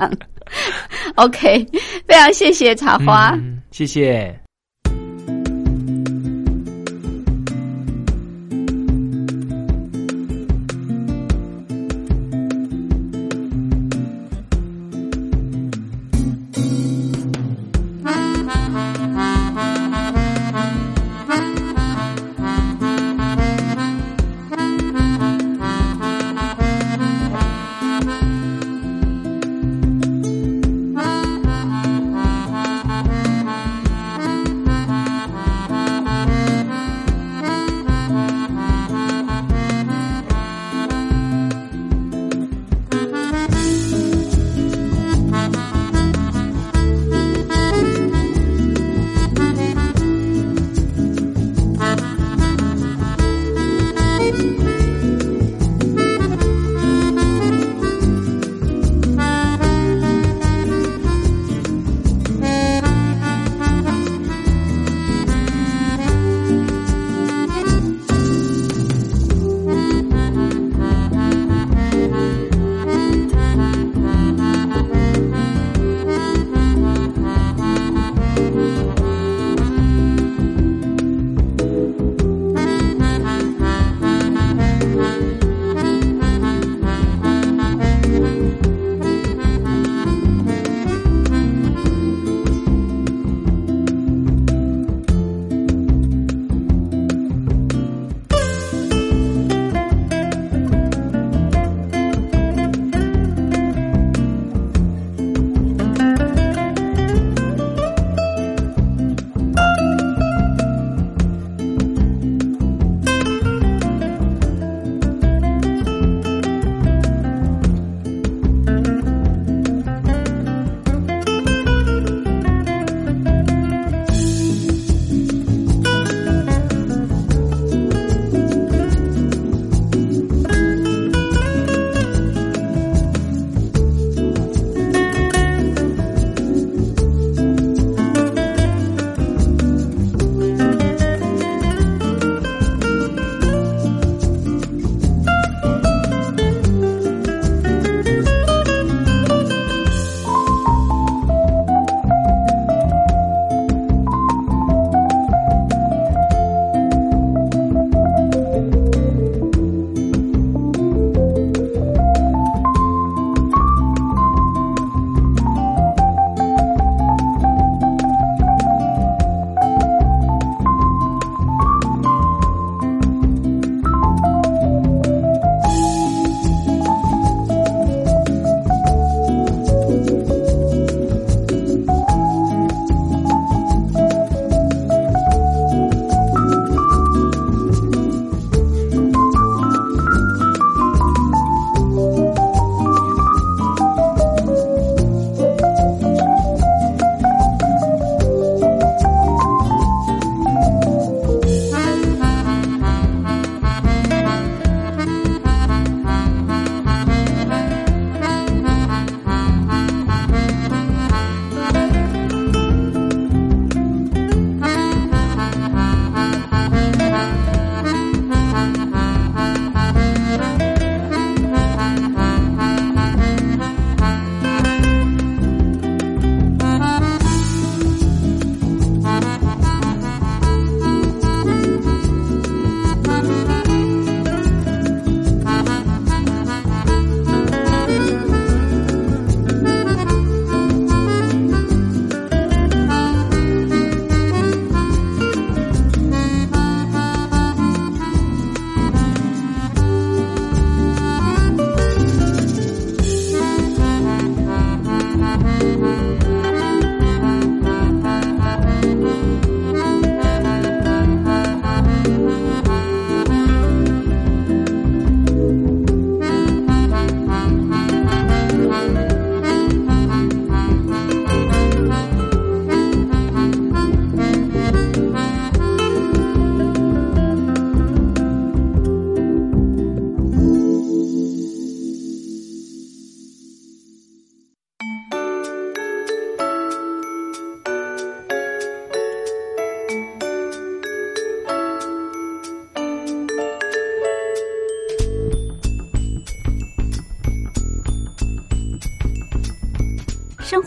[1.15, 1.65] OK，
[2.05, 3.35] 非常谢谢茶花。
[3.71, 4.42] 谢谢。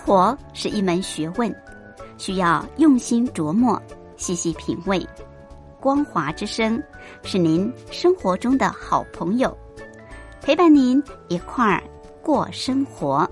[0.07, 1.53] 活是一门学问，
[2.17, 3.83] 需要用心琢磨、
[4.17, 5.05] 细细品味。
[5.81, 6.81] 光华之声
[7.25, 9.55] 是您生活中的好朋友，
[10.41, 11.83] 陪伴您一块儿
[12.23, 13.29] 过生活。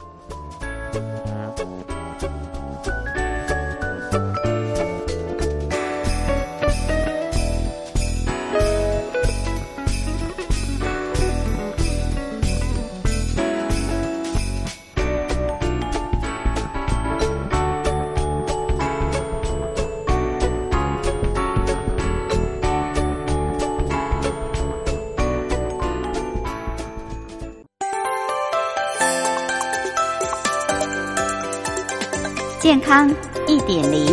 [32.96, 33.10] 康
[33.48, 34.06] 一点零。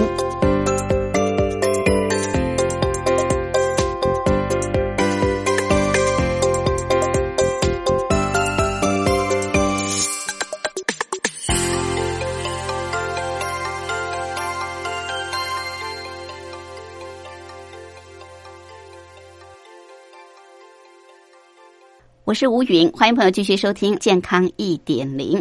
[22.24, 25.40] 我是吴云，欢迎朋友继续收听《健康一点零》。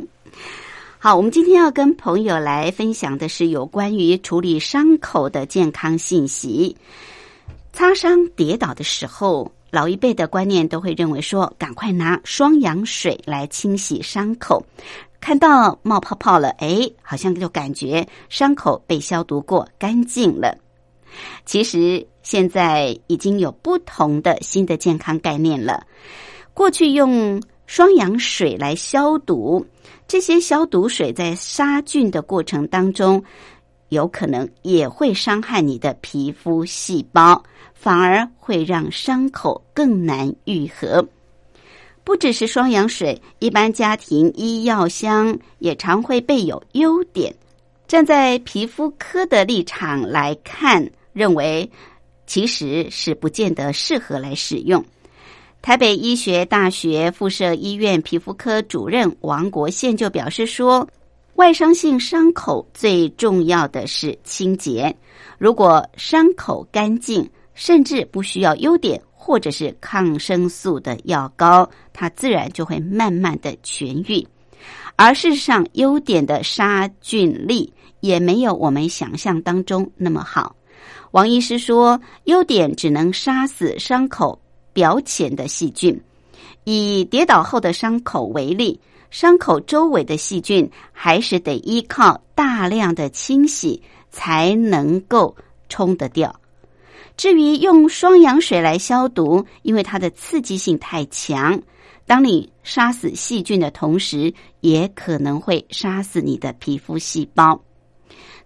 [1.03, 6.77] 好，我们今天要跟朋友来分享的是有关于处理伤口的健康信息。
[7.73, 14.63] 擦伤、跌倒的时候，老一辈的观念都会认为说，赶快拿双氧水来清洗伤口。
[15.23, 20.55] 看到冒泡泡了，哎，好像就感觉伤口被消毒过干净了。
[21.47, 25.83] 其实现在已经有不同的新的健康概念了。
[26.53, 29.65] 过去用双氧水来消毒，
[30.11, 33.23] 这些消毒水在杀菌的过程当中，
[33.91, 37.41] 有可能也会伤害你的皮肤细胞，
[37.75, 41.07] 反而会让伤口更难愈合。
[42.03, 47.33] 不只是双氧水，一般家庭医药箱也常会备有优点。
[47.87, 51.71] 站在皮肤科的立场来看，认为
[52.27, 54.85] 其实是不见得适合来使用。
[55.63, 60.89] 台北医学大学附设医院皮肤科主任王国宪就表示说，
[61.35, 64.95] 外伤性伤口最重要的是清洁。
[65.37, 74.27] 如果伤口干净，甚至不需要优点或者是抗生素的药膏，它自然就会慢慢的痊愈。
[74.97, 80.57] 而事实上，优点的杀菌力也没有我们想象当中那么好。
[81.11, 84.41] 王医师说，优点只能杀死伤口。
[84.73, 86.01] 表浅的细菌，
[86.65, 95.37] 以跌倒后的伤口为例，伤口周围的细菌还是得依靠大量的清洗才能够
[95.69, 96.35] 冲得掉。
[97.17, 101.61] 至于用双氧水来消毒，因为它的刺激性太强，
[102.07, 107.61] 当你杀死细菌的同时，也可能会杀死你的皮肤细胞。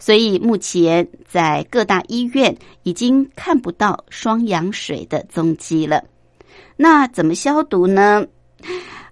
[0.01, 6.03] 所以目前在各大医院已经看不到双氧水的踪迹了。
[6.77, 8.27] 那怎么消毒呢？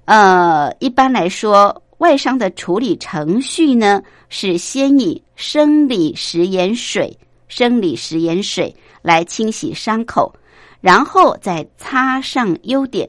[0.05, 7.17] 呃，一般来说，外伤的处理程序呢，是先以生理食盐水、
[7.47, 10.35] 生理食盐水来清洗伤口，
[10.81, 13.09] 然后再擦上优点，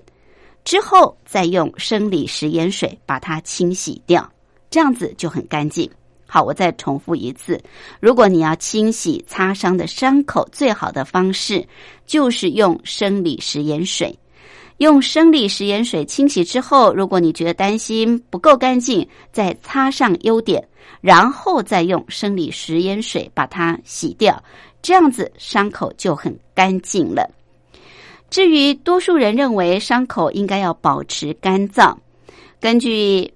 [0.64, 4.32] 之后再用生理食盐水把它清洗掉，
[4.70, 5.90] 这样子就很干净。
[6.28, 7.60] 好，我再重复一次，
[8.00, 11.68] 如果你要清洗擦伤的伤口，最好的方式
[12.06, 14.16] 就是用生理食盐水。
[14.84, 20.64] 用生理食盐水清洗之后，如果你觉得担心不够干净，再擦上优碘，
[21.02, 24.44] 然后再用生理食盐水把它洗掉，
[24.82, 27.28] 这样子伤口就很干净了。
[28.30, 31.96] 至于多数人认为伤口应该要保持干燥，
[32.60, 33.32] 根据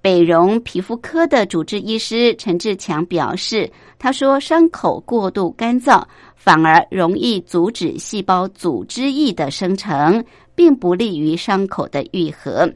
[0.00, 6.02] 北荣皮肤科的主治医师陈志强表示，他说伤口过度干燥
[6.42, 10.24] 反而容易阻止细胞组织液的生成。
[10.54, 12.70] 并不利于伤口的愈合，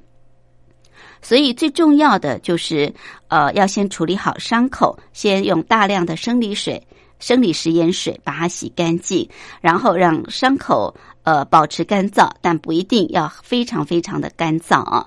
[1.21, 2.91] 所以最重要的就是，
[3.29, 6.83] 呃，要先处理好伤口，先用大量的生理水、
[7.19, 9.29] 生理食盐水把它洗干净，
[9.61, 15.07] 然后让伤口呃保持干燥，但不一定要非常非常的干燥啊。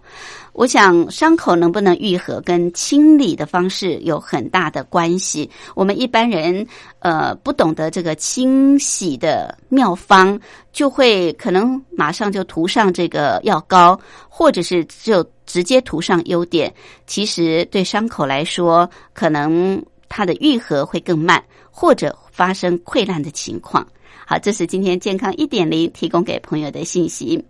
[0.53, 5.49] 我想伤口能不能愈合，跟清理的方式有很大的关系。
[5.74, 6.68] 我们一般人
[6.99, 10.38] 呃不懂得这个清洗的妙方，
[10.74, 13.97] 就会可能马上就涂上这个药膏，
[14.28, 16.74] 或者是就直接涂上优点。
[17.07, 21.41] 其实对伤口来说，可能它的愈合会更慢
[21.72, 23.88] 或者发生溃烂的情况。
[24.26, 27.43] 好这是今天健康一点零提供给朋友的信息。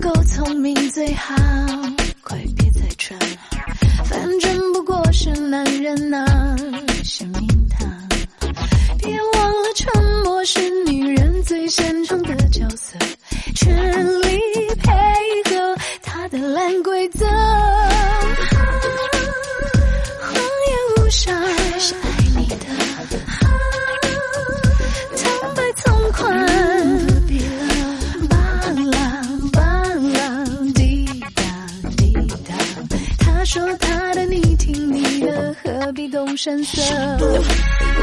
[0.00, 1.34] 够聪明最好，
[2.22, 3.18] 快别再装，
[4.04, 6.24] 反正不过是男人呐、
[7.02, 8.08] 小蜜糖。
[8.98, 12.96] 别忘了，沉默是女人最擅长的角色，
[13.54, 14.38] 全力
[14.82, 17.26] 配合她的烂规则。
[36.38, 37.97] 何必动声色？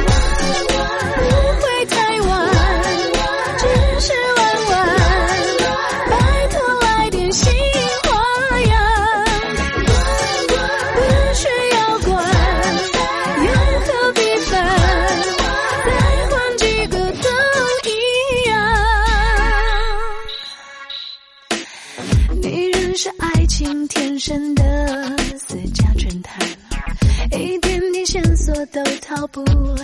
[29.36, 29.75] people.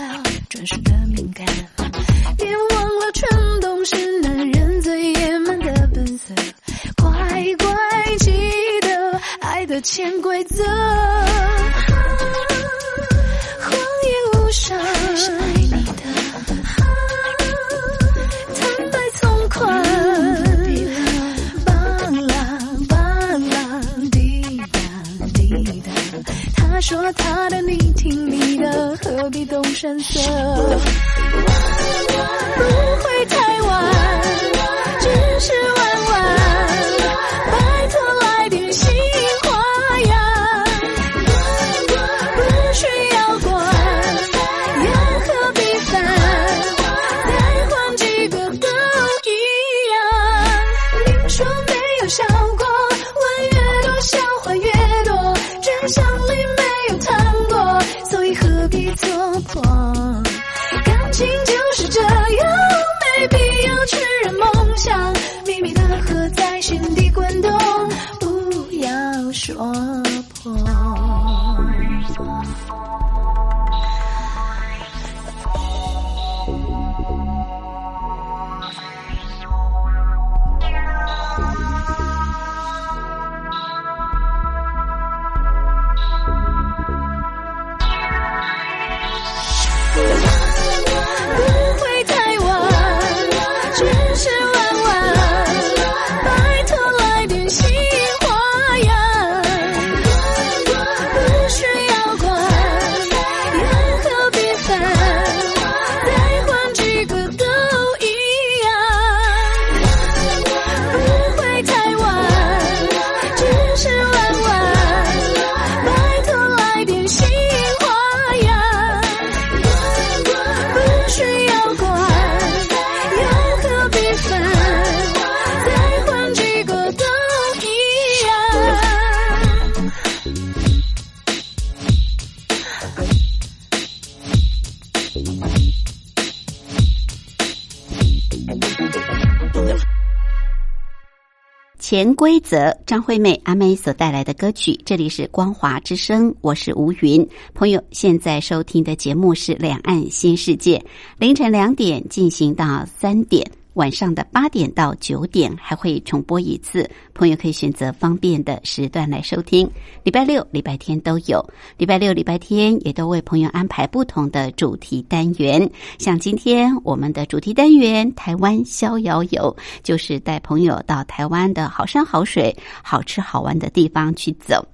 [141.92, 147.28] 潜规则，张惠妹阿妹所带来的歌曲，这里是光华之声，我是吴云。
[147.52, 150.78] 朋友现在收听的节目是《两岸新世界》，
[151.18, 153.46] 凌晨两点进行到三点。
[153.74, 159.68] 晚上的八点到九点还会重播一次，朋友可以选择方便的时段来收听。
[160.02, 161.42] 礼拜六、礼拜天都有，
[161.78, 165.70] 礼拜六、礼拜天也都为朋友安排不同的主题单元。
[165.98, 174.66] 像今天我们的主题单元“台湾逍遥游”，就是带朋友到台湾的好山好水、好吃好玩的地方去走。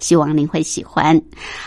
[0.00, 1.20] 希望您会喜欢。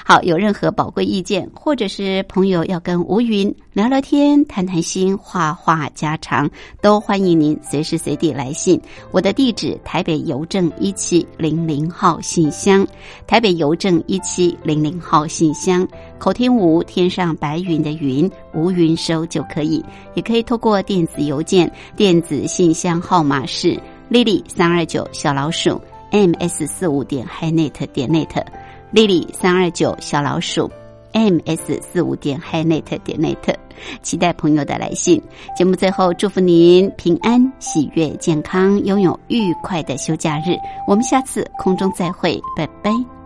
[0.05, 6.49] 好，有任何宝贵意见，或者是朋友要跟吴云聊聊天、谈谈心、话话家常，
[6.81, 8.79] 都欢迎您随时随地来信。
[9.11, 12.85] 我的地址：台北邮政一七零零号信箱，
[13.27, 15.87] 台北邮政一七零零号信箱。
[16.17, 19.83] 口天吴，天上白云的云，吴云收就可以，
[20.15, 23.79] 也可以透过电子邮件，电子信箱号码是
[24.11, 25.81] lily 三二九小老鼠。
[26.11, 28.43] Ms 四五点 hi net 点 net，
[28.91, 30.69] 丽丽三二九小老鼠
[31.13, 33.55] ms 四五点 hi net 点 net，
[34.01, 35.21] 期待朋友的来信。
[35.55, 40.55] 节目最后祝福您平安、喜悦、健康，拥有愉快的休假日。
[40.87, 43.18] 我们下次空中再会，拜拜。